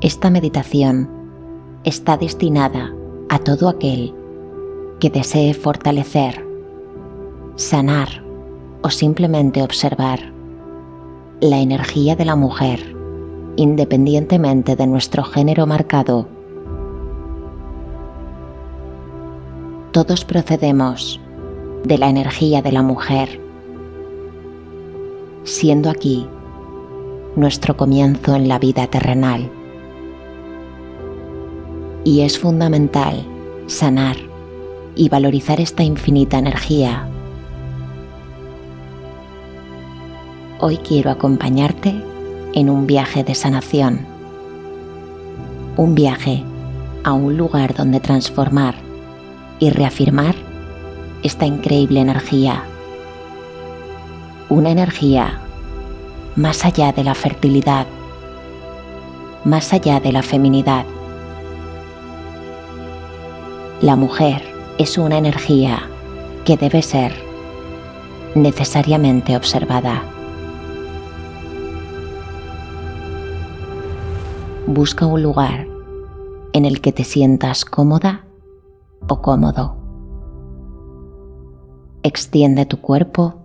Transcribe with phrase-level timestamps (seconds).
[0.00, 1.10] Esta meditación
[1.82, 2.94] está destinada
[3.28, 4.14] a todo aquel
[5.00, 6.46] que desee fortalecer,
[7.56, 8.22] sanar
[8.82, 10.32] o simplemente observar
[11.40, 12.96] la energía de la mujer
[13.56, 16.28] independientemente de nuestro género marcado.
[19.90, 21.20] Todos procedemos
[21.82, 23.40] de la energía de la mujer,
[25.42, 26.24] siendo aquí
[27.34, 29.50] nuestro comienzo en la vida terrenal.
[32.08, 33.22] Y es fundamental
[33.66, 34.16] sanar
[34.96, 37.06] y valorizar esta infinita energía.
[40.58, 41.94] Hoy quiero acompañarte
[42.54, 44.06] en un viaje de sanación.
[45.76, 46.42] Un viaje
[47.04, 48.74] a un lugar donde transformar
[49.58, 50.34] y reafirmar
[51.22, 52.62] esta increíble energía.
[54.48, 55.42] Una energía
[56.36, 57.86] más allá de la fertilidad,
[59.44, 60.86] más allá de la feminidad.
[63.80, 64.42] La mujer
[64.78, 65.88] es una energía
[66.44, 67.12] que debe ser
[68.34, 70.02] necesariamente observada.
[74.68, 75.66] busca un lugar
[76.52, 78.26] en el que te sientas cómoda
[79.08, 79.76] o cómodo.
[82.02, 83.36] Extiende tu cuerpo,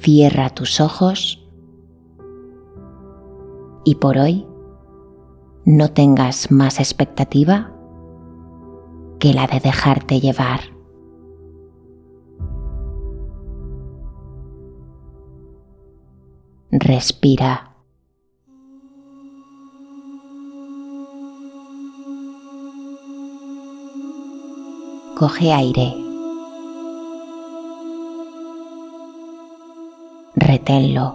[0.00, 1.48] cierra tus ojos
[3.84, 4.46] y por hoy
[5.64, 7.71] no tengas más expectativa
[9.22, 10.62] que la de dejarte llevar.
[16.72, 17.68] Respira.
[25.14, 25.94] coge aire.
[30.34, 31.14] Reténlo.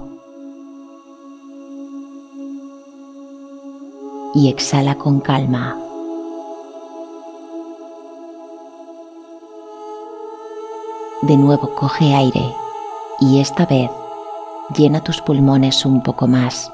[4.33, 5.86] Y exhala con calma.
[11.21, 12.53] De nuevo coge aire
[13.19, 13.89] y esta vez
[14.75, 16.71] llena tus pulmones un poco más.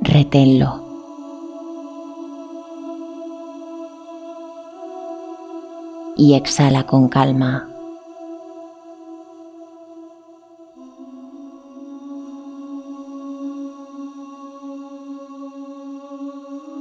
[0.00, 0.84] Reténlo.
[6.16, 7.68] y exhala con calma.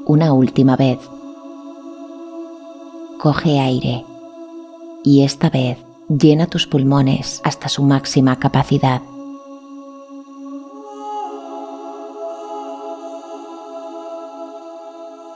[0.05, 0.99] Una última vez.
[3.23, 4.05] Coge aire
[5.01, 5.77] y esta vez
[6.09, 9.01] llena tus pulmones hasta su máxima capacidad.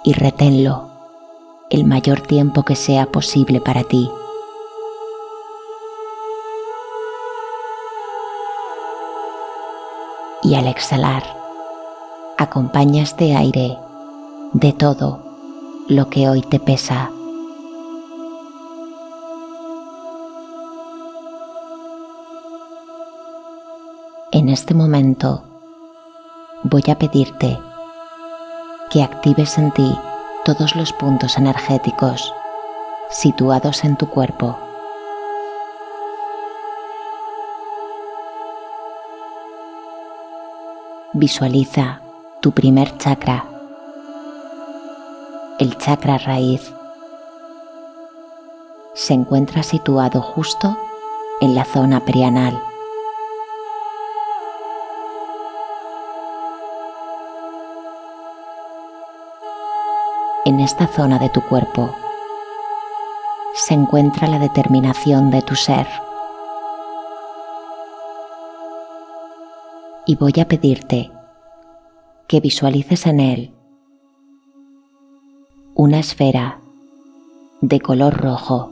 [0.03, 0.89] Y reténlo
[1.69, 4.11] el mayor tiempo que sea posible para ti.
[10.43, 11.23] Y al exhalar,
[12.37, 13.77] acompaña este aire
[14.51, 15.21] de todo
[15.87, 17.11] lo que hoy te pesa.
[24.57, 25.43] Este momento
[26.63, 27.59] voy a pedirte
[28.89, 29.95] que actives en ti
[30.45, 32.33] todos los puntos energéticos
[33.11, 34.57] situados en tu cuerpo.
[41.13, 42.01] Visualiza
[42.41, 43.45] tu primer chakra,
[45.59, 46.73] el chakra raíz.
[48.95, 50.75] Se encuentra situado justo
[51.41, 52.66] en la zona perianal.
[60.47, 61.93] En esta zona de tu cuerpo
[63.53, 65.85] se encuentra la determinación de tu ser.
[70.05, 71.11] Y voy a pedirte
[72.29, 73.53] que visualices en él
[75.75, 76.61] una esfera
[77.59, 78.71] de color rojo.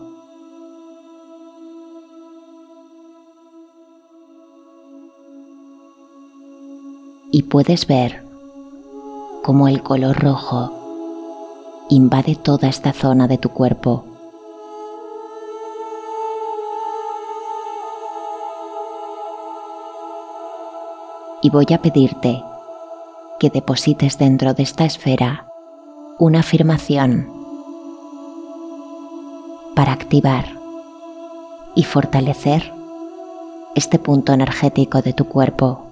[7.33, 8.23] Y puedes ver
[9.43, 10.74] cómo el color rojo
[11.89, 14.05] invade toda esta zona de tu cuerpo.
[21.41, 22.43] Y voy a pedirte
[23.39, 25.47] que deposites dentro de esta esfera
[26.17, 27.29] una afirmación
[29.75, 30.45] para activar
[31.75, 32.71] y fortalecer
[33.75, 35.84] este punto energético de tu cuerpo.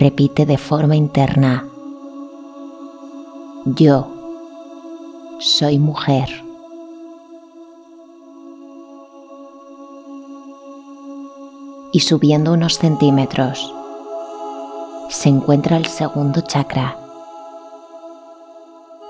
[0.00, 1.68] repite de forma interna.
[3.66, 4.08] Yo
[5.40, 6.28] soy mujer.
[11.92, 13.74] Y subiendo unos centímetros,
[15.10, 16.96] se encuentra el segundo chakra,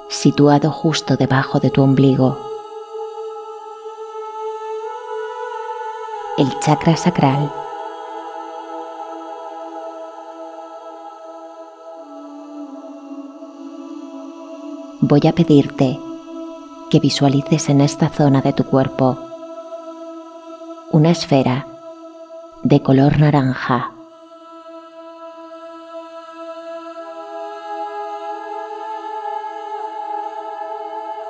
[0.08, 2.36] situado justo debajo de tu ombligo.
[6.36, 7.52] El chakra sacral
[15.10, 15.98] Voy a pedirte
[16.88, 19.18] que visualices en esta zona de tu cuerpo
[20.92, 21.66] una esfera
[22.62, 23.90] de color naranja.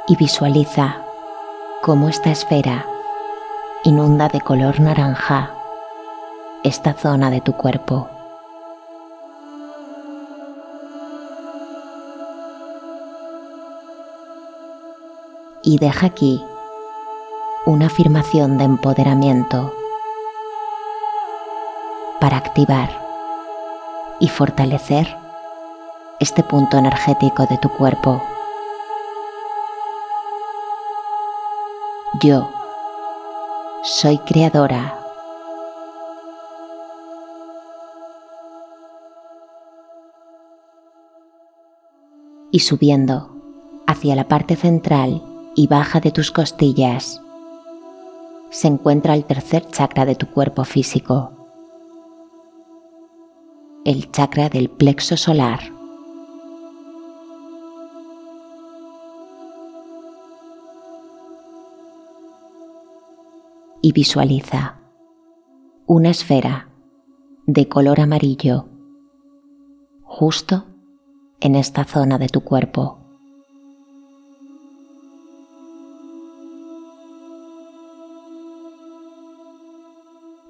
[0.08, 0.98] Y visualiza
[1.80, 2.84] cómo esta esfera
[3.84, 5.54] inunda de color naranja
[6.64, 8.19] esta zona de tu cuerpo.
[15.62, 16.42] Y deja aquí
[17.66, 19.74] una afirmación de empoderamiento
[22.18, 22.88] para activar
[24.20, 25.16] y fortalecer
[26.18, 28.22] este punto energético de tu cuerpo.
[32.22, 32.48] Yo
[33.82, 34.96] soy creadora.
[42.50, 43.30] Y subiendo
[43.86, 45.29] hacia la parte central
[45.60, 47.20] y baja de tus costillas,
[48.48, 51.32] se encuentra el tercer chakra de tu cuerpo físico
[53.84, 55.60] el chakra del plexo solar.
[63.82, 64.78] Y visualiza
[65.86, 66.68] una esfera
[67.46, 68.68] de color amarillo
[70.02, 70.66] justo
[71.40, 72.99] en esta zona de tu cuerpo.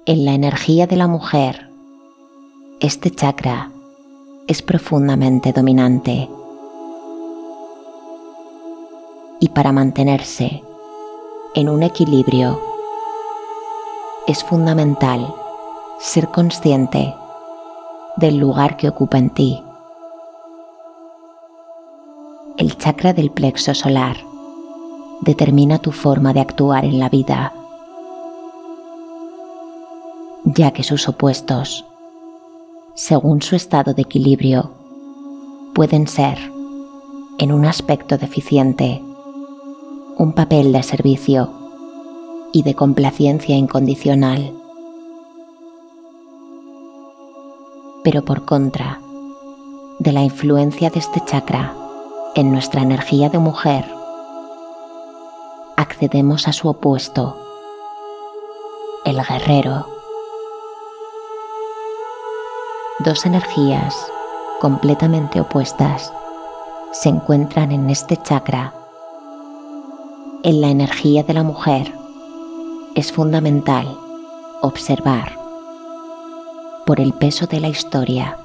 [0.07, 1.69] En la energía de la mujer
[2.79, 3.71] este chakra
[4.47, 6.27] es profundamente dominante.
[9.39, 10.63] Y para mantenerse
[11.53, 12.59] en un equilibrio
[14.25, 15.31] es fundamental
[15.99, 17.13] ser consciente
[18.17, 19.63] del lugar que ocupa en ti.
[22.57, 24.17] El chakra del plexo solar
[25.21, 27.53] determina tu forma de actuar en la vida,
[30.43, 31.85] ya que sus opuestos
[32.93, 34.71] según su estado de equilibrio,
[35.73, 36.37] pueden ser,
[37.37, 39.01] en un aspecto deficiente,
[40.17, 41.49] un papel de servicio
[42.51, 44.53] y de complacencia incondicional.
[48.03, 48.99] Pero por contra,
[49.99, 51.73] de la influencia de este chakra
[52.35, 53.85] en nuestra energía de mujer,
[55.77, 57.37] accedemos a su opuesto,
[59.05, 60.00] el guerrero
[63.03, 63.95] dos energías
[64.59, 66.13] completamente opuestas
[66.91, 68.73] se encuentran en este chakra.
[70.43, 71.93] En la energía de la mujer
[72.95, 73.97] es fundamental
[74.61, 75.37] observar
[76.85, 78.37] por el peso de la historia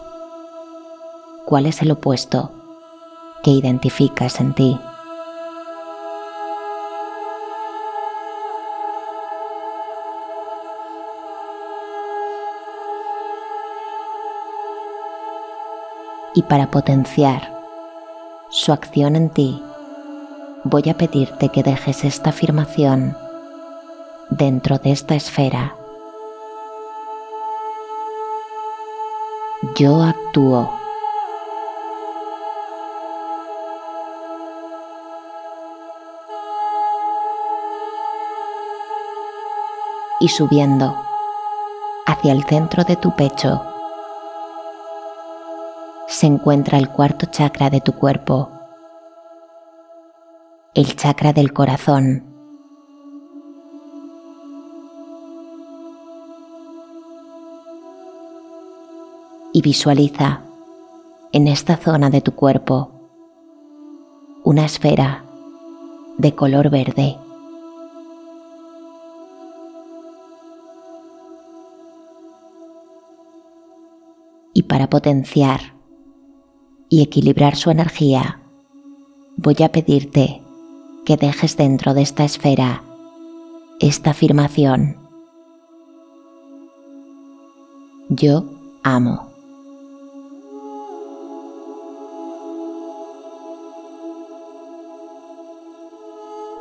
[1.44, 2.50] cuál es el opuesto
[3.43, 4.79] que identificas en ti.
[16.35, 17.52] Y para potenciar
[18.50, 19.62] su acción en ti,
[20.64, 23.16] voy a pedirte que dejes esta afirmación
[24.30, 25.75] dentro de esta esfera.
[29.75, 30.71] Yo actúo.
[40.18, 40.97] Y subiendo
[42.06, 43.75] hacia el centro de tu pecho,
[46.16, 48.50] se encuentra el cuarto chakra de tu cuerpo,
[50.73, 52.25] el chakra del corazón.
[59.52, 60.40] Y visualiza
[61.32, 62.92] en esta zona de tu cuerpo
[64.42, 65.23] una esfera
[66.16, 67.18] de color verde.
[74.54, 75.75] Y para potenciar
[76.88, 78.40] y equilibrar su energía,
[79.37, 80.43] voy a pedirte
[81.05, 82.83] que dejes dentro de esta esfera
[83.81, 84.97] esta afirmación.
[88.09, 88.45] Yo
[88.83, 89.28] amo.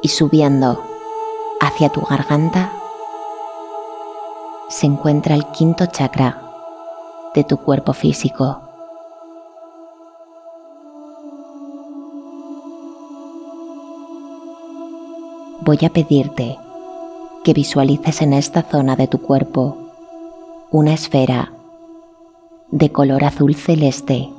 [0.02, 0.84] Y subiendo
[1.62, 2.72] hacia tu garganta,
[4.70, 6.42] se encuentra el quinto chakra
[7.34, 8.65] de tu cuerpo físico.
[15.66, 16.60] Voy a pedirte
[17.44, 19.76] que visualices en esta zona de tu cuerpo
[20.70, 21.54] una esfera
[22.70, 24.30] de color azul celeste.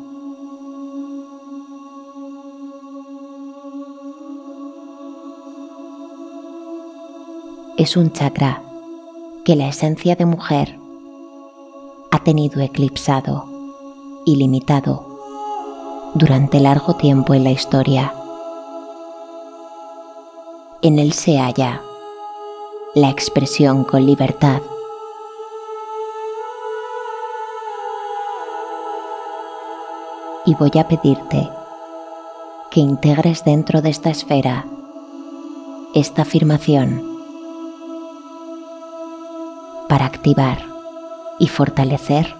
[7.76, 8.62] Es un chakra
[9.44, 10.78] que la esencia de mujer
[12.12, 13.46] ha tenido eclipsado
[14.24, 15.04] y limitado
[16.14, 18.14] durante largo tiempo en la historia.
[20.86, 21.82] En él se halla
[22.94, 24.62] la expresión con libertad.
[30.44, 31.50] Y voy a pedirte
[32.70, 34.64] que integres dentro de esta esfera
[35.92, 37.02] esta afirmación
[39.88, 40.58] para activar
[41.40, 42.32] y fortalecer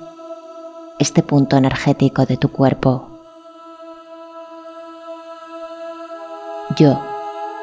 [1.00, 3.08] este punto energético de tu cuerpo.
[6.76, 7.15] Yo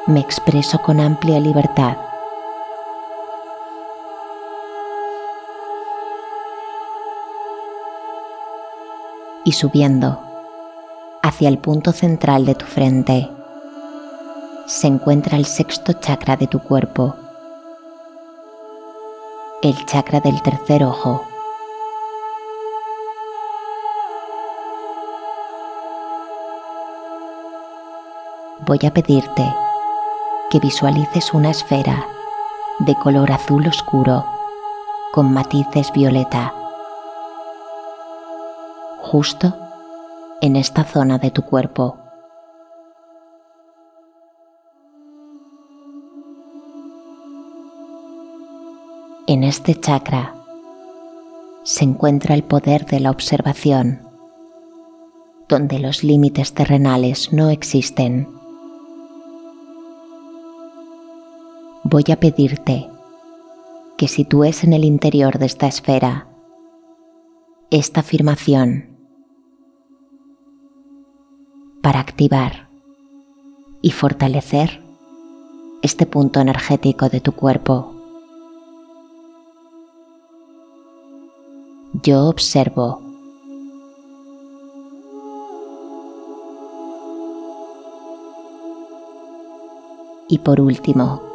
[0.06, 1.96] me expreso con amplia libertad.
[9.44, 10.20] Y subiendo
[11.22, 13.30] hacia el punto central de tu frente,
[14.66, 17.14] se encuentra el sexto chakra de tu cuerpo
[19.64, 21.24] el chakra del tercer ojo.
[28.66, 29.63] Voy a pedirte
[30.54, 32.06] que visualices una esfera
[32.78, 34.24] de color azul oscuro
[35.12, 36.54] con matices violeta,
[39.00, 39.52] justo
[40.40, 41.98] en esta zona de tu cuerpo.
[49.26, 50.36] En este chakra
[51.64, 54.08] se encuentra el poder de la observación,
[55.48, 58.33] donde los límites terrenales no existen.
[61.94, 62.90] Voy a pedirte
[63.96, 66.26] que sitúes en el interior de esta esfera
[67.70, 68.98] esta afirmación
[71.84, 72.68] para activar
[73.80, 74.82] y fortalecer
[75.82, 77.94] este punto energético de tu cuerpo.
[82.02, 83.00] yo observo.
[90.28, 91.33] Y por último,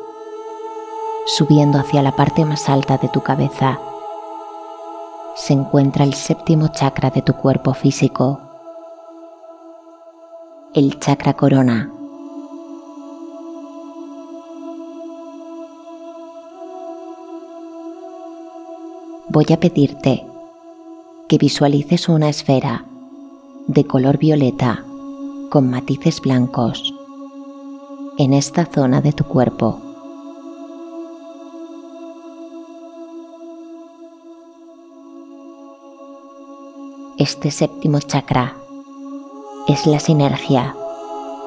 [1.26, 3.80] subiendo hacia la parte más alta de tu cabeza,
[5.36, 8.40] se encuentra el séptimo chakra de tu cuerpo físico,
[10.74, 11.92] el chakra corona.
[19.30, 20.26] Voy a pedirte
[21.28, 22.86] que visualices una esfera
[23.68, 24.84] de color violeta
[25.50, 26.94] con matices blancos
[28.18, 29.89] en esta zona de tu cuerpo.
[37.20, 38.56] Este séptimo chakra
[39.68, 40.74] es la sinergia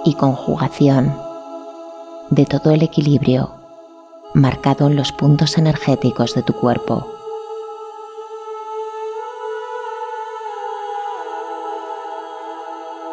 [0.04, 1.16] y conjugación
[2.28, 3.54] de todo el equilibrio
[4.34, 7.06] marcado en los puntos energéticos de tu cuerpo.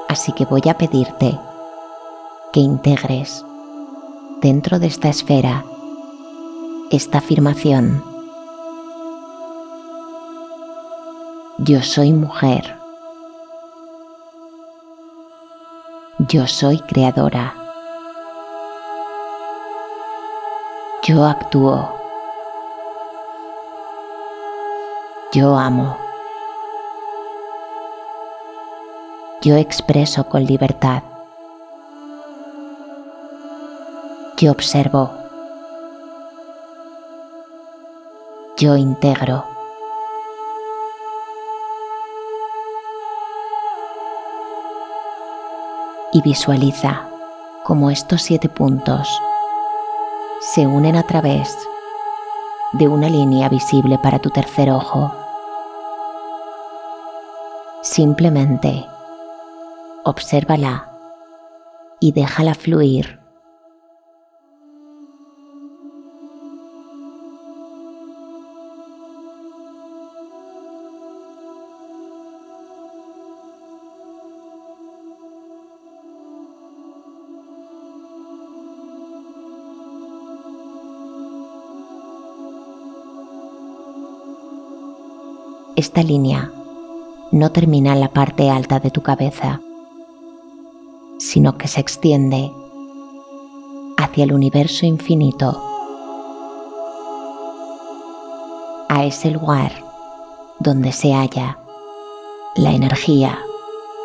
[0.10, 1.40] Así que voy a pedirte
[2.52, 3.46] que integres
[4.42, 5.64] dentro de esta esfera
[6.92, 8.09] esta afirmación.
[11.64, 12.76] Yo soy mujer.
[16.28, 17.54] Yo soy creadora.
[21.04, 21.96] Yo actúo.
[25.32, 26.10] Yo amo.
[29.42, 31.02] yo expreso con libertad.
[34.38, 35.12] Yo observo.
[38.58, 39.59] Yo integro.
[46.20, 47.08] Y visualiza
[47.64, 49.08] cómo estos siete puntos
[50.42, 51.58] se unen a través
[52.74, 55.14] de una línea visible para tu tercer ojo.
[57.84, 58.86] Simplemente
[60.04, 60.92] obsérvala
[62.02, 63.22] y déjala fluir.
[85.80, 86.52] Esta línea
[87.32, 89.62] no termina en la parte alta de tu cabeza,
[91.20, 92.52] sino que se extiende
[93.98, 95.58] hacia el universo infinito,
[98.90, 99.72] a ese lugar
[100.60, 101.58] donde se halla
[102.56, 103.40] la energía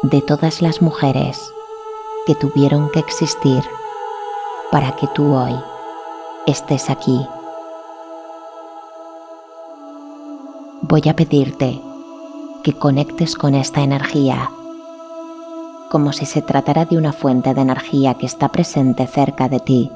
[0.04, 1.40] de todas las mujeres
[2.24, 3.64] que tuvieron que existir
[4.70, 5.56] para que tú hoy
[6.46, 7.26] estés aquí.
[10.94, 11.80] Voy a pedirte
[12.62, 14.48] que conectes con esta energía,
[15.90, 19.90] como si se tratara de una fuente de energía que está presente cerca de ti,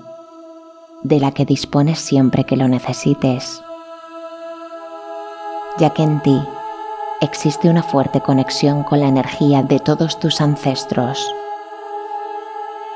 [1.05, 3.63] de la que dispones siempre que lo necesites,
[5.79, 6.43] ya que en ti
[7.21, 11.25] existe una fuerte conexión con la energía de todos tus ancestros,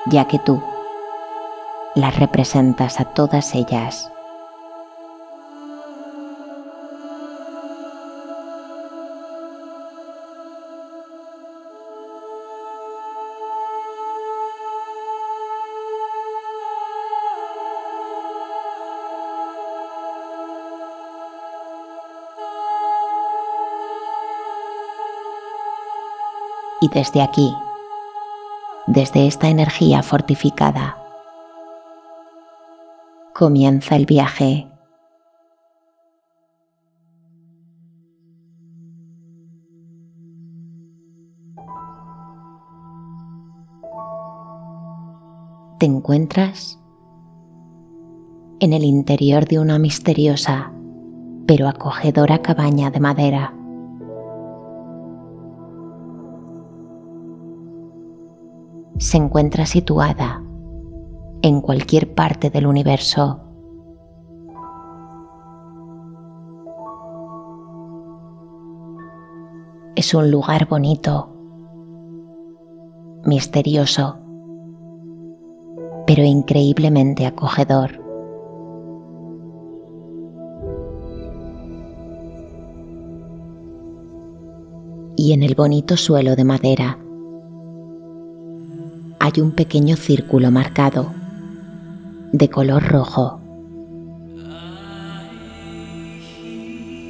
[0.06, 0.60] ya que tú
[1.94, 4.11] las representas a todas ellas.
[26.82, 27.54] Y desde aquí,
[28.86, 30.98] desde esta energía fortificada,
[33.34, 34.68] comienza el viaje.
[45.78, 46.78] Te encuentras
[48.60, 50.72] en el interior de una misteriosa
[51.46, 53.52] pero acogedora cabaña de madera.
[59.02, 60.40] Se encuentra situada
[61.42, 63.40] en cualquier parte del universo.
[69.96, 71.34] Es un lugar bonito,
[73.24, 74.18] misterioso,
[76.06, 78.00] pero increíblemente acogedor.
[85.16, 86.98] Y en el bonito suelo de madera
[89.22, 91.12] hay un pequeño círculo marcado
[92.32, 93.38] de color rojo.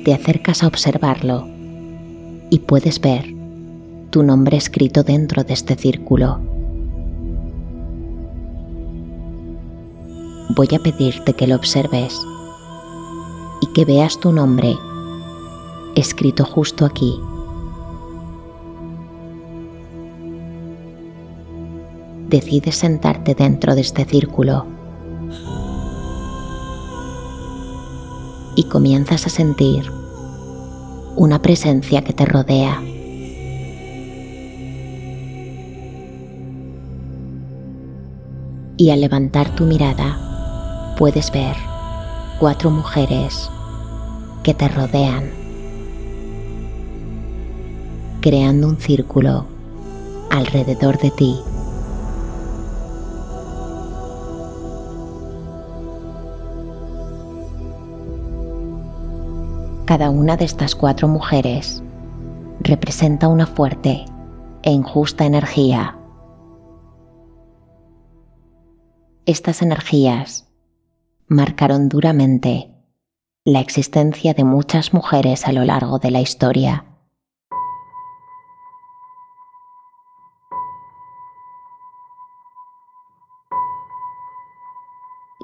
[0.05, 1.49] Te acercas a observarlo
[2.51, 3.35] y puedes ver
[4.11, 6.39] tu nombre escrito dentro de este círculo.
[10.55, 12.21] Voy a pedirte que lo observes
[13.63, 14.77] y que veas tu nombre
[15.95, 17.19] escrito justo aquí
[22.33, 24.65] decides sentarte dentro de este círculo
[28.57, 29.93] y comienzas a sentir
[31.15, 32.83] una presencia que te rodea.
[38.79, 41.55] Y al levantar tu mirada puedes ver
[42.41, 43.51] cuatro mujeres
[44.43, 45.31] que te rodean,
[48.23, 49.47] creando un círculo
[50.31, 51.37] alrededor de ti.
[59.85, 61.83] Cada una de estas cuatro mujeres
[62.61, 64.05] representa una fuerte
[64.63, 65.99] e injusta energía.
[69.27, 70.49] Estas energías
[71.27, 72.73] marcaron duramente
[73.45, 76.85] la existencia de muchas mujeres a lo largo de la historia.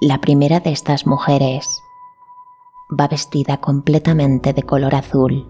[0.00, 1.82] La primera de estas mujeres
[2.90, 5.46] va vestida completamente de color azul.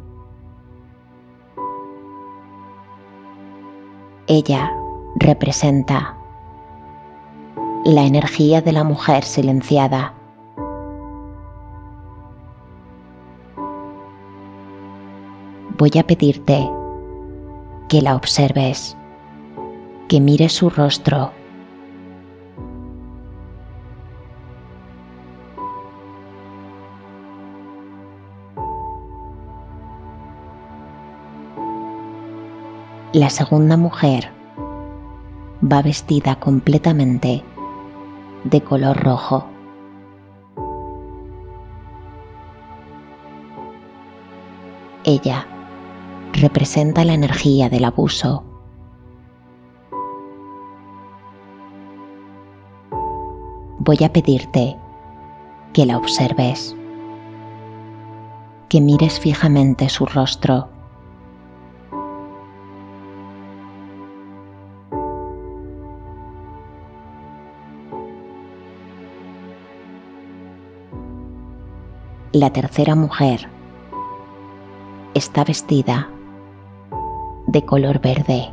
[4.26, 4.72] Ella
[5.16, 6.16] representa
[7.84, 10.14] la energía de la mujer silenciada.
[15.78, 16.68] Voy a pedirte
[17.88, 18.96] que la observes,
[20.08, 21.30] que mires su rostro
[33.14, 34.30] La segunda mujer
[35.62, 37.42] va vestida completamente
[38.44, 39.46] de color rojo.
[45.04, 45.46] Ella
[46.34, 48.44] representa la energía del abuso.
[53.78, 54.76] Voy a pedirte
[55.72, 56.76] que la observes,
[58.68, 60.77] que mires fijamente su rostro.
[72.32, 73.48] La tercera mujer
[75.14, 76.10] está vestida
[77.46, 78.50] de color verde.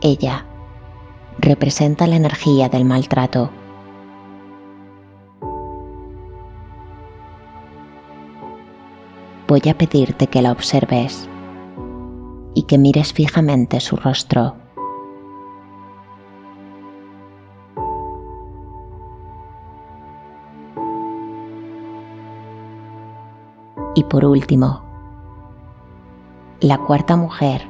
[0.00, 0.46] Ella
[1.40, 3.50] representa la energía del maltrato.
[9.48, 11.28] Voy a pedirte que la observes
[12.54, 14.67] y que mires fijamente su rostro.
[24.08, 24.82] Por último,
[26.60, 27.62] la cuarta mujer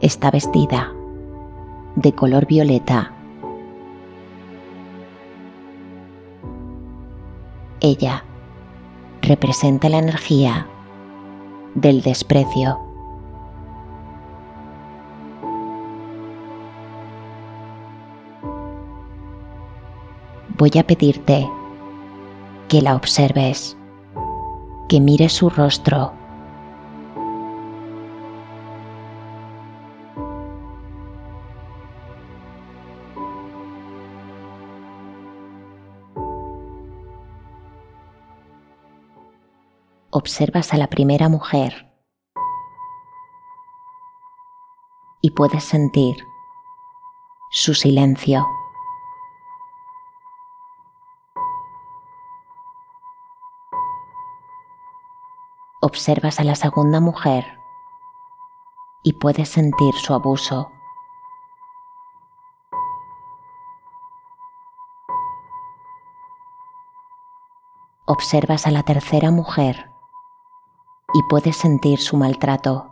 [0.00, 0.92] está vestida
[1.96, 3.12] de color violeta.
[7.80, 8.24] Ella
[9.22, 10.66] representa la energía
[11.74, 12.78] del desprecio.
[20.58, 21.48] Voy a pedirte
[22.68, 23.76] que la observes
[24.88, 26.12] que mire su rostro.
[40.10, 41.90] Observas a la primera mujer
[45.20, 46.16] y puedes sentir
[47.50, 48.46] su silencio.
[55.94, 57.60] Observas a la segunda mujer
[59.04, 60.72] y puedes sentir su abuso.
[68.06, 69.92] Observas a la tercera mujer
[71.12, 72.90] y puedes sentir su maltrato.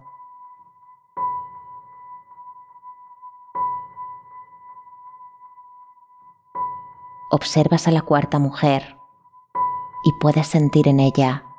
[7.32, 8.96] Observas a la cuarta mujer
[10.04, 11.51] y puedes sentir en ella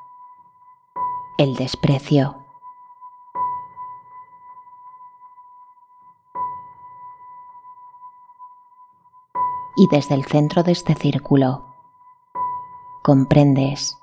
[1.37, 2.37] el desprecio.
[9.75, 11.65] Y desde el centro de este círculo,
[13.01, 13.97] comprendes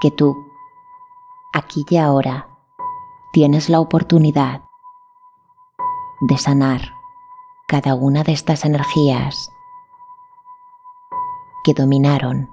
[0.00, 0.52] que tú,
[1.52, 2.48] aquí y ahora,
[3.32, 4.62] tienes la oportunidad
[6.20, 6.92] de sanar
[7.66, 9.52] cada una de estas energías
[11.64, 12.50] que dominaron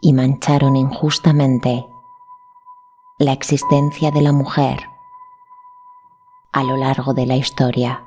[0.00, 1.88] y mancharon injustamente
[3.20, 4.92] la existencia de la mujer
[6.52, 8.04] a lo largo de la historia.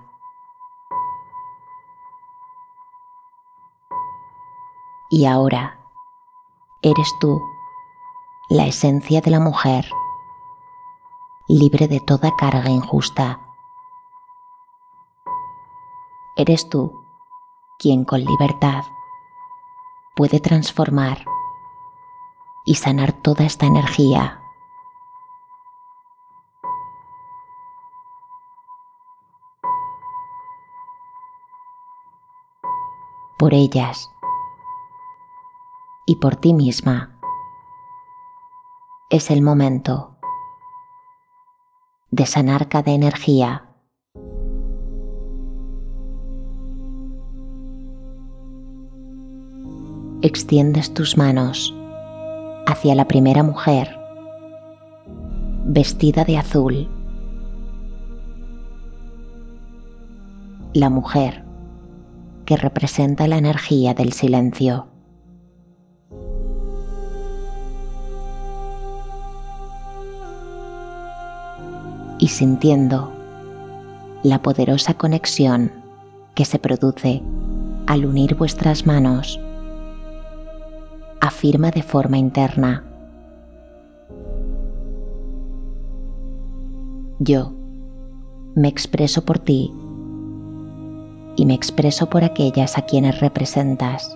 [5.09, 5.81] Y ahora
[6.81, 7.41] eres tú
[8.49, 9.91] la esencia de la mujer,
[11.49, 13.41] libre de toda carga injusta.
[16.37, 17.03] Eres tú
[17.77, 18.85] quien con libertad
[20.15, 21.25] puede transformar
[22.63, 24.40] y sanar toda esta energía
[33.41, 34.11] por ellas
[36.05, 37.17] y por ti misma.
[39.09, 40.15] Es el momento
[42.11, 43.65] de sanar cada energía.
[50.21, 51.73] Extiendes tus manos
[52.67, 53.99] hacia la primera mujer
[55.65, 56.87] vestida de azul.
[60.75, 61.50] La mujer
[62.51, 64.87] que representa la energía del silencio.
[72.19, 73.09] Y sintiendo
[74.23, 75.71] la poderosa conexión
[76.35, 77.21] que se produce
[77.87, 79.39] al unir vuestras manos,
[81.21, 82.83] afirma de forma interna.
[87.19, 87.53] Yo
[88.55, 89.71] me expreso por ti
[91.41, 94.15] y me expreso por aquellas a quienes representas.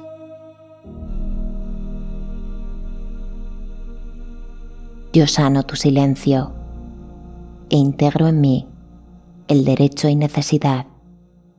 [5.11, 6.53] Yo sano tu silencio
[7.71, 8.67] e integro en mí
[9.47, 10.85] el derecho y necesidad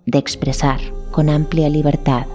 [0.05, 0.79] de expresar
[1.11, 2.26] con amplia libertad.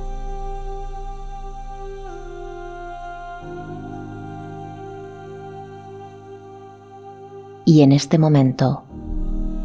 [7.64, 8.84] Y en este momento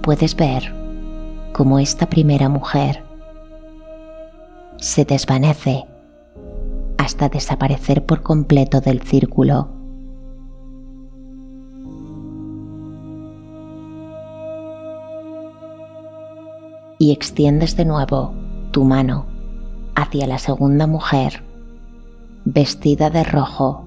[0.02, 0.72] puedes ver
[1.52, 3.05] cómo esta primera mujer
[4.78, 5.84] se desvanece
[6.98, 9.68] hasta desaparecer por completo del círculo.
[16.98, 18.32] Y extiendes de nuevo
[18.70, 19.26] tu mano
[19.94, 21.44] hacia la segunda mujer
[22.44, 23.84] vestida de rojo.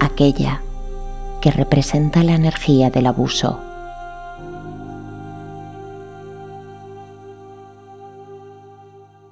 [0.00, 0.60] Aquella
[1.40, 3.65] que representa la energía del abuso.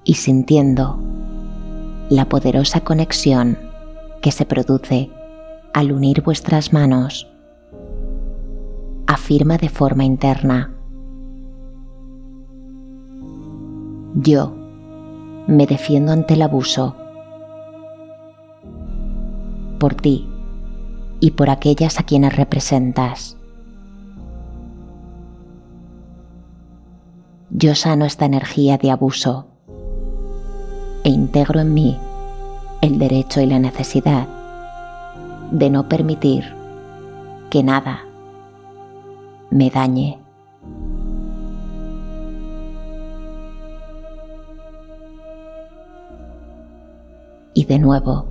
[0.05, 0.99] Y sintiendo
[2.09, 3.57] la poderosa conexión
[4.21, 5.09] que se produce
[5.73, 7.27] al unir vuestras manos,
[9.07, 10.71] afirma de forma interna.
[14.13, 14.55] Yo
[15.47, 16.95] me defiendo ante el abuso.
[19.79, 20.29] Por ti
[21.19, 23.37] y por aquellas a quienes representas.
[27.49, 29.47] Yo sano esta energía de abuso
[31.25, 31.97] integro en mí
[32.81, 34.27] el derecho y la necesidad
[35.49, 36.53] de no permitir
[37.49, 38.01] que nada
[39.49, 40.19] me dañe.
[47.55, 48.27] Y de nuevo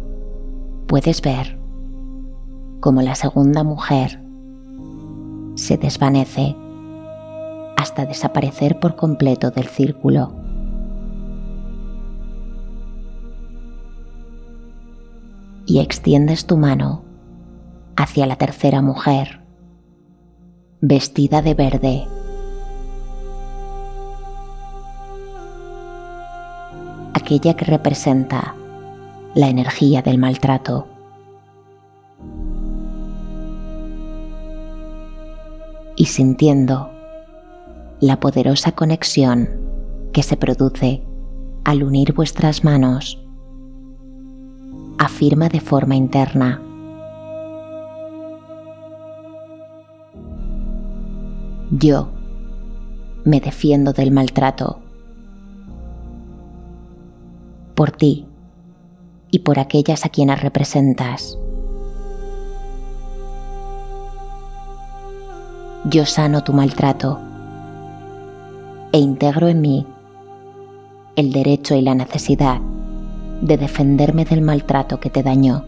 [0.86, 1.58] puedes ver
[2.78, 4.20] como la segunda mujer,
[5.56, 6.54] se desvanece
[7.76, 10.43] hasta desaparecer por completo del círculo.
[15.74, 17.02] Y extiendes tu mano
[17.96, 19.40] hacia la tercera mujer,
[20.80, 22.06] vestida de verde.
[27.12, 28.54] Aquella que representa
[29.34, 30.86] la energía del maltrato.
[35.96, 36.92] y sintiendo
[37.98, 39.48] la poderosa conexión
[40.12, 41.04] que se produce
[41.64, 43.23] al unir vuestras manos,
[44.98, 46.60] afirma de forma interna.
[51.70, 52.08] Yo
[53.24, 54.80] me defiendo del maltrato.
[57.74, 58.26] Por ti
[59.30, 61.38] y por aquellas a quienes representas.
[65.84, 67.20] yo sano tu maltrato
[68.90, 69.86] e integro en mí
[71.14, 72.60] el derecho y la necesidad
[73.42, 75.64] de defenderme del maltrato que te dañó.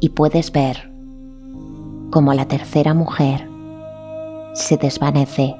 [0.00, 0.92] Y puedes ver
[2.10, 3.48] cómo la tercera mujer
[4.54, 5.56] se desvanece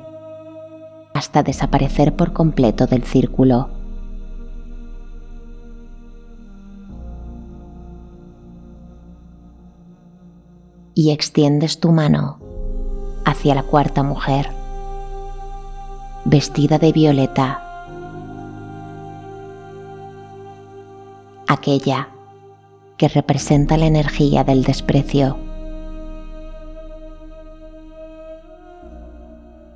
[1.14, 3.70] hasta desaparecer por completo del círculo.
[10.98, 12.40] y extiendes tu mano
[13.24, 14.50] hacia la cuarta mujer,
[16.30, 17.62] vestida de violeta,
[21.46, 22.08] aquella
[22.98, 25.38] que representa la energía del desprecio.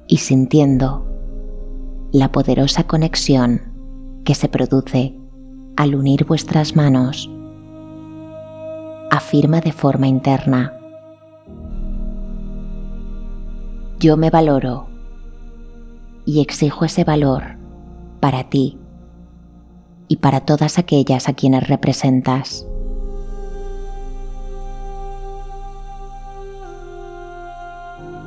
[0.07, 1.07] Y sintiendo
[2.13, 3.73] la poderosa conexión
[4.25, 5.17] que se produce
[5.77, 7.31] al unir vuestras manos,
[9.11, 10.75] afirma de forma interna.
[14.03, 14.92] yo me valoro
[16.25, 17.57] y exijo ese valor
[18.21, 18.79] para ti
[20.09, 22.67] y para todas aquellas a quienes representas.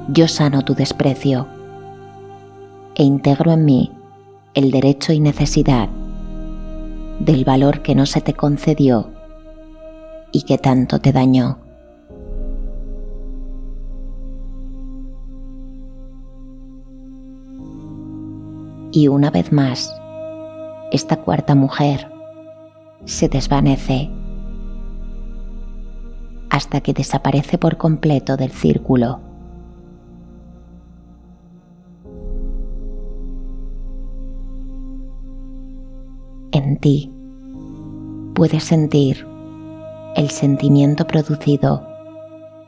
[0.10, 1.47] Yo sano tu desprecio
[2.95, 3.91] e integro en mí
[4.53, 5.89] el derecho y necesidad
[7.19, 9.12] del valor que no se te concedió
[10.31, 11.64] y que tanto te dañó.
[18.95, 19.93] Y una vez más,
[20.89, 22.10] esta cuarta mujer
[23.03, 24.10] se desvanece
[26.49, 29.19] hasta que desaparece por completo del círculo.
[36.53, 37.12] En ti
[38.34, 39.27] puedes sentir
[40.15, 41.86] el sentimiento producido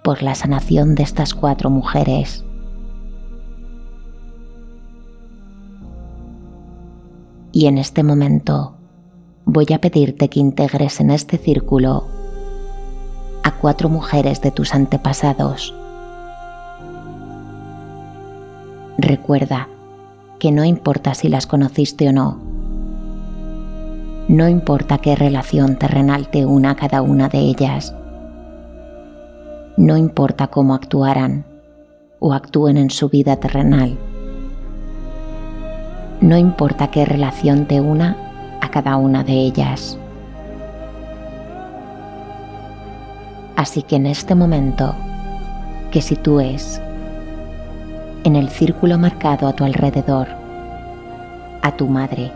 [0.04, 2.44] por la sanación de estas cuatro mujeres
[7.58, 8.76] y en este momento
[9.46, 12.04] voy a pedirte que integres en este círculo
[13.42, 15.74] a cuatro mujeres de tus antepasados.
[19.00, 19.70] Recuerda
[20.38, 22.38] que no importa si las conociste o no,
[24.28, 27.96] no importa qué relación terrenal te una a cada una de ellas,
[29.78, 31.44] No importa cómo actuaran
[32.20, 33.98] o actúen en su vida terrenal.
[36.22, 38.16] No importa qué relación te una
[38.62, 39.98] a cada una de ellas.
[43.56, 44.96] Así que en este momento,
[45.92, 46.82] que sitúes
[48.24, 50.28] en el círculo marcado a tu alrededor
[51.68, 52.32] a tu madre.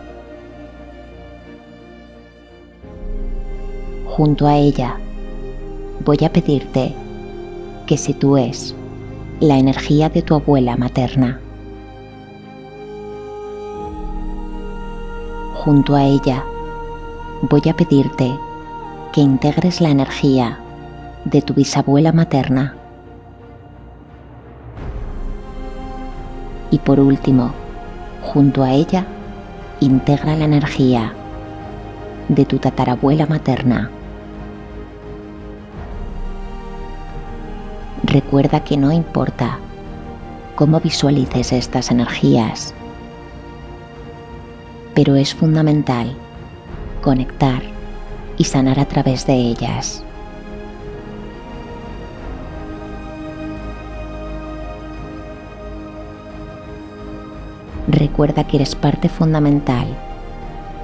[4.06, 4.96] Junto a ella
[6.04, 6.94] voy a pedirte
[7.86, 8.74] que sitúes
[9.40, 11.41] la energía de tu abuela materna.
[15.64, 16.44] Junto a ella
[17.42, 18.36] voy a pedirte
[19.12, 20.58] que integres la energía
[21.24, 22.74] de tu bisabuela materna.
[26.72, 27.52] Y por último,
[28.22, 29.06] junto a ella,
[29.78, 31.12] integra la energía
[32.26, 33.88] de tu tatarabuela materna.
[38.02, 39.60] Recuerda que no importa
[40.56, 42.74] cómo visualices estas energías,
[44.94, 46.14] pero es fundamental
[47.02, 47.62] conectar
[48.38, 50.04] y sanar a través de ellas.
[57.92, 59.86] recuerda que eres parte fundamental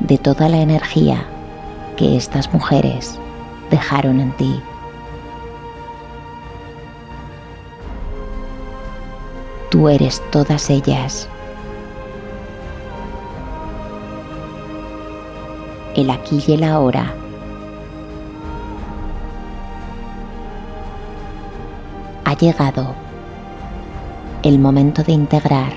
[0.01, 1.25] de toda la energía
[1.97, 3.19] que estas mujeres
[3.71, 4.61] dejaron en ti.
[9.71, 11.29] Tú eres todas ellas.
[15.99, 17.13] El aquí y el ahora.
[22.25, 22.95] Ha llegado
[24.45, 25.73] el momento de integrar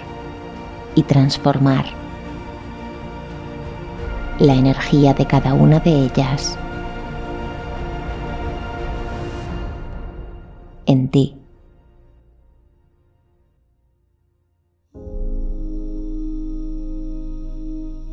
[0.94, 1.86] y transformar
[4.38, 6.56] la energía de cada una de ellas
[10.86, 11.36] en ti.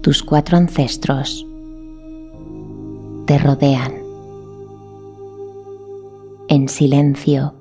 [0.00, 1.47] Tus cuatro ancestros
[3.28, 3.92] te rodean
[6.48, 7.52] en silencio,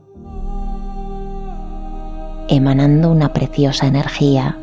[2.48, 4.58] emanando una preciosa energía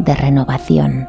[0.00, 1.06] de renovación.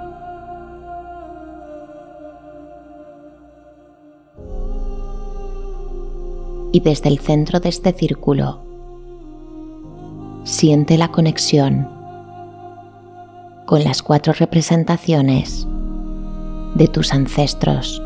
[6.71, 8.61] Y desde el centro de este círculo,
[10.43, 11.89] siente la conexión
[13.65, 15.67] con las cuatro representaciones
[16.75, 18.04] de tus ancestros.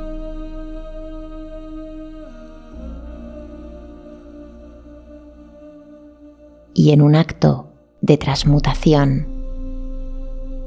[6.79, 9.27] Y en un acto de transmutación,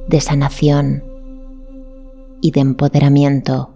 [0.09, 1.03] de sanación
[2.43, 3.71] y de empoderamiento.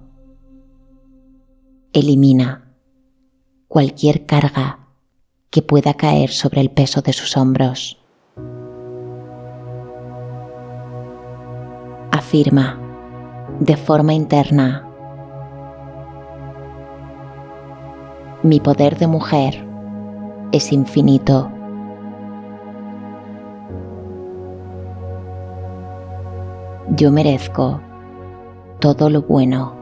[1.94, 2.74] Elimina
[3.68, 4.80] cualquier carga
[5.48, 7.96] que pueda caer sobre el peso de sus hombros.
[12.10, 12.78] Afirma
[13.60, 14.86] de forma interna
[18.42, 19.66] mi poder de mujer
[20.52, 21.55] es infinito.
[26.96, 27.78] Yo merezco
[28.80, 29.76] todo lo bueno.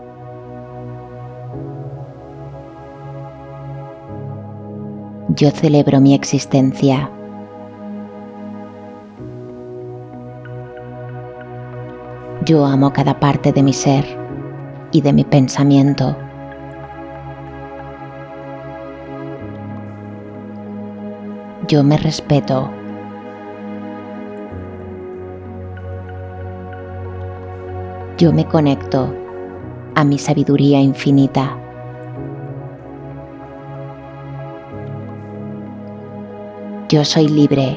[5.29, 7.09] Yo celebro mi existencia.
[12.45, 14.05] Yo amo cada parte de mi ser
[14.91, 16.17] y de mi pensamiento.
[21.69, 22.84] Yo me respeto.
[28.17, 29.13] Yo me conecto
[29.97, 31.57] a mi sabiduría infinita.
[36.89, 37.77] Yo soy libre.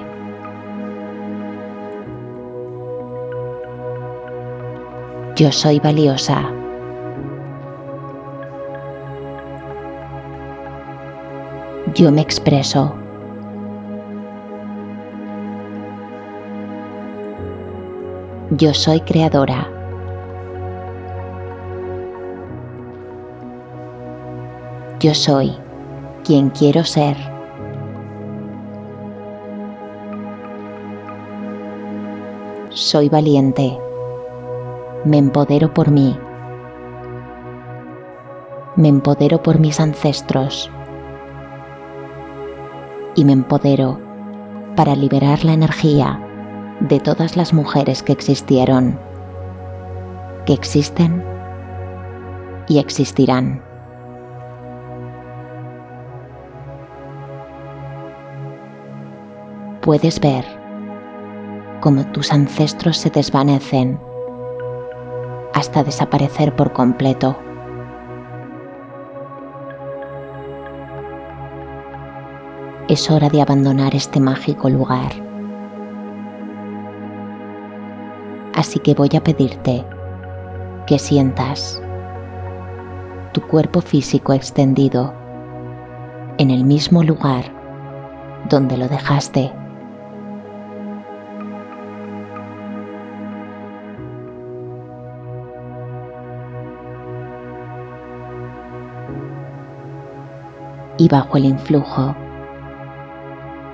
[5.36, 6.52] Yo soy valiosa.
[11.96, 12.94] Yo me expreso.
[18.52, 19.77] Yo soy creadora.
[25.00, 25.56] Yo soy
[26.24, 27.16] quien quiero ser.
[32.70, 33.78] Soy valiente.
[35.06, 36.18] Me empodero por mí.
[38.76, 40.72] Me empodero por mis ancestros.
[43.16, 44.00] Y me empodero
[44.76, 46.20] para liberar la energía
[46.80, 49.00] de todas las mujeres que existieron,
[50.48, 51.24] que existen
[52.68, 53.67] y existirán.
[59.88, 60.44] Puedes ver
[61.80, 63.98] cómo tus ancestros se desvanecen
[65.54, 67.40] hasta desaparecer por completo.
[72.90, 75.14] Es hora de abandonar este mágico lugar.
[78.56, 79.86] Así que voy a pedirte
[80.86, 81.82] que sientas
[83.32, 85.14] tu cuerpo físico extendido
[86.40, 87.46] en el mismo lugar
[88.50, 89.54] donde lo dejaste.
[100.98, 102.16] Y bajo el influjo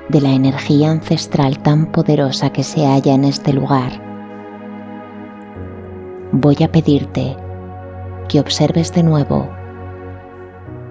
[0.10, 3.92] de la energía ancestral tan poderosa que se halla en este lugar,
[6.34, 7.38] voy a pedirte
[8.28, 9.48] que observes de nuevo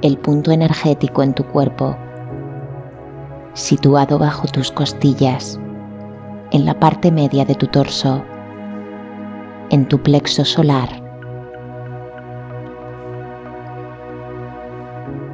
[0.02, 1.96] el punto energético en tu cuerpo,
[3.54, 5.60] situado bajo tus costillas,
[6.50, 8.22] en la parte media de tu torso,
[9.70, 11.01] en tu plexo solar.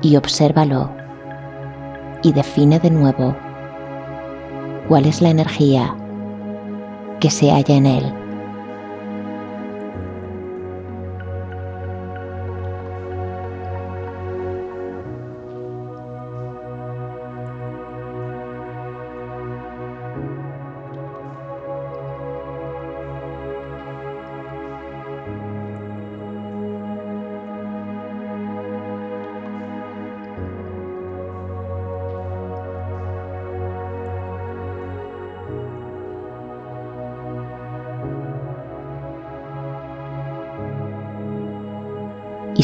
[0.03, 0.91] Y obsérvalo
[2.23, 3.37] y define de nuevo
[4.89, 5.95] cuál es la energía
[7.21, 8.28] que se halla en él.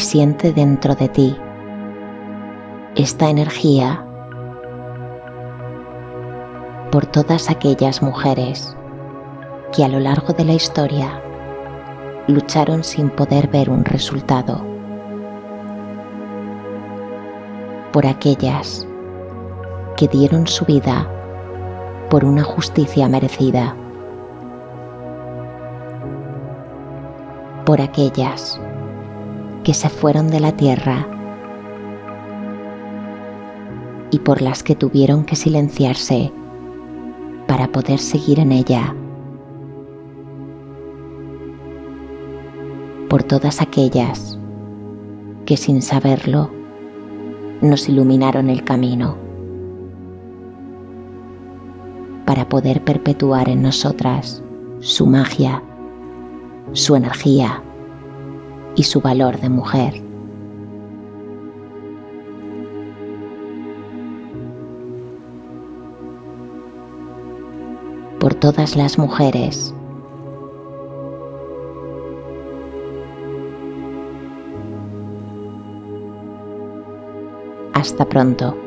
[0.05, 1.35] Siente dentro de ti
[2.95, 4.05] esta energía
[6.91, 8.77] por todas aquellas mujeres
[9.73, 11.19] que a lo largo de la historia
[12.27, 14.63] lucharon sin poder ver un resultado,
[17.91, 18.87] por aquellas
[19.97, 21.09] que dieron su vida
[22.11, 23.75] por una justicia merecida,
[27.65, 28.61] por aquellas
[29.65, 31.07] que se fueron de la tierra
[34.11, 36.31] y por las que tuvieron que silenciarse
[37.47, 38.95] para poder seguir en ella.
[43.09, 44.37] Por todas aquellas
[45.47, 46.51] que sin saberlo
[47.61, 49.17] nos iluminaron el camino
[52.25, 54.43] para poder perpetuar en nosotras
[54.79, 55.63] su magia,
[56.73, 57.64] su energía
[58.75, 60.01] y su valor de mujer.
[68.19, 69.73] Por todas las mujeres
[77.85, 78.64] Hasta pronto.